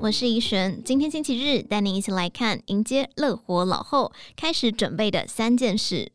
[0.00, 0.82] 我是怡璇。
[0.84, 6.10] 今天星期日，带您一起来看迎接乐活老后开始准备的三件事。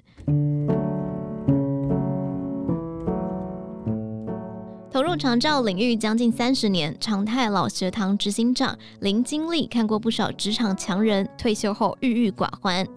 [4.95, 12.87] 投入长照领域将近三十年，长泰老学堂执行长林经历看过不少职场强人退休后郁郁寡欢。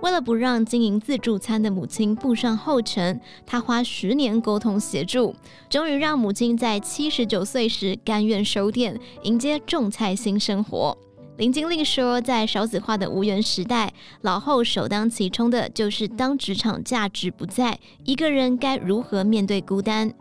[0.00, 5.36] 为了不让经营自助餐的母亲步上后尘，他花十年沟通协助，
[5.70, 10.98] 终于让母亲在七十九岁时甘愿收店，迎接种菜新生活。
[11.36, 20.12] 林经历说，在少子化的无缘时代，老后首当其冲的就是当职场价值不在，一个人该如何面对孤单？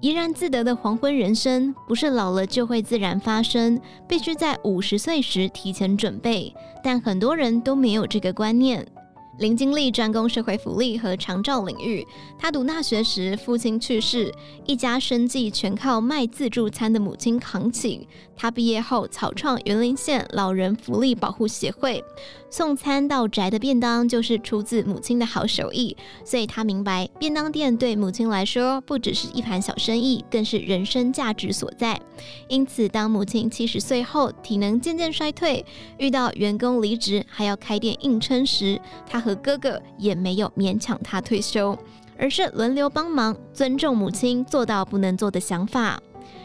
[0.00, 6.54] 怡然自得的黄昏人生，不是老了就会自然发生，必须在五十岁时提前准备。
[6.82, 8.86] 但很多人都没有这个观念。
[9.38, 12.06] 林经历专攻社会福利和长照领域。
[12.38, 14.32] 他读大学时，父亲去世，
[14.64, 18.06] 一家生计全靠卖自助餐的母亲扛起。
[18.36, 22.02] 他毕业后草创员林县老人福利保护协会，
[22.50, 25.96] 送餐到宅的便当就是出自母亲的好手艺。
[26.24, 32.00] 所以他明白，便当店对母亲来说不只是一盘小生意，更是人生价值所在。
[32.48, 35.64] 因此，当母亲七十岁后体能渐渐衰退，
[35.98, 41.76] 遇到员工离职还要开店硬撑时，他和哥哥也没有勉强他退休，
[42.18, 45.98] 而是轮流帮忙，尊重母亲做到不能做的想法。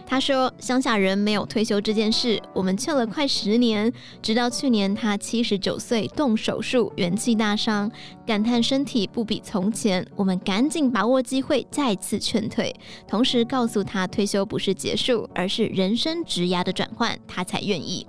[0.07, 7.91] 他说：“乡下人没有退休这件事，我们劝了快十年，直到去年他七十九岁动手术，元气大伤，
[8.25, 10.03] 感叹身体不比从前。
[10.15, 12.75] 我们赶紧把握机会，再次劝退，
[13.07, 18.07] 同时告诉他退休不是结束，而是人生职涯的转换，他才愿意。”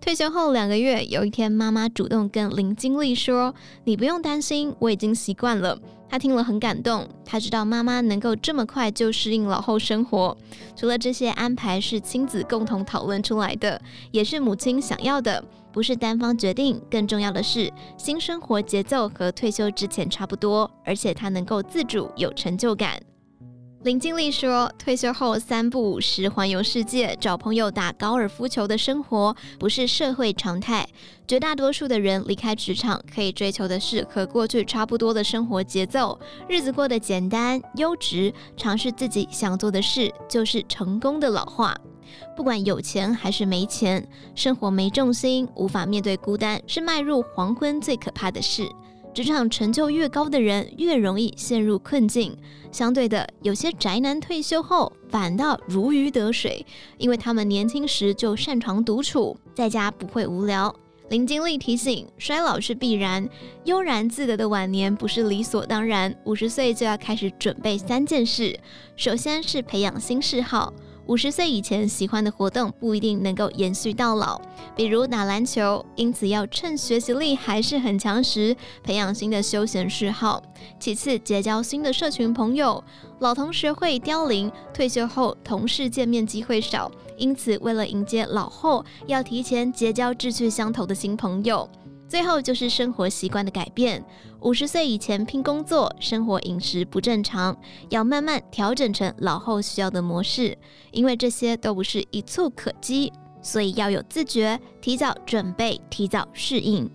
[0.00, 10.36] 退休后两个月，有一天，妈妈主动跟林经历说：“你不用担心，我已经习惯了。”他听了很感动，他知道妈妈能够这么快就适应老后生活。
[10.76, 13.80] 除了这些安排是亲子共同讨论出来的，
[14.12, 16.80] 也是母亲想要的，不是单方决定。
[16.88, 23.02] 更重要的是，新生活节奏和退休之前差不多，而且他能够自主，有成就感。
[23.82, 30.84] 林经历说：“退休后三不五时环游世界，找朋友打高尔夫球的生活不是社会常态。
[31.28, 41.76] 绝大多数的人离开职场，可以追求的是和过去差不多的生活节奏，日子过得简单、优质，尝试自己想做的事，就是成功的老化。
[42.36, 44.04] 不管有钱还是没钱，
[44.34, 48.68] 生活没重心，无法面对孤单，是迈入黄昏最可怕的事。”
[49.16, 52.36] 职场成就越高的人，越容易陷入困境。
[52.70, 56.66] 相对的，有些宅男退休后反倒如鱼得水，
[56.98, 60.76] 因为他们年轻时就擅长独处，在家不会无聊。
[61.08, 63.26] 林经理提醒：衰老是必然，
[63.64, 66.14] 悠然自得的晚年不是理所当然。
[66.24, 68.60] 五十岁就要开始准备三件事，
[68.96, 70.74] 首先是培养新嗜好。
[71.06, 74.40] 五十岁以前喜欢的活动不一定能够延续到老，
[74.74, 80.42] 比如打篮球，因此要趁学习力还是很强时培养新的休闲嗜好。
[80.80, 82.82] 其次，结交新的社群朋友，
[83.20, 91.68] 老同学会凋零，退休后同事见面机会少，因此为了迎接老后，要提前结交志趣相投的新朋友。
[92.08, 94.04] 最后就是生活习惯的改变。
[94.40, 97.56] 五十岁以前拼工作，生活饮食不正常，
[97.88, 100.56] 要慢慢调整成老后需要的模式。
[100.92, 103.12] 因为这些都不是一蹴可几，
[103.42, 106.88] 所以要有自觉，提早准备，提早适应。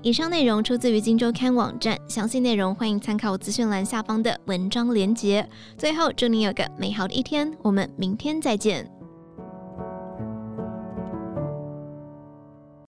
[0.00, 5.46] 以上内容出自于《金周刊》网站，详细内容欢迎参考资讯栏下方的文章连结。
[5.76, 8.97] 最后，祝你有个美好的一天，我们明天再见。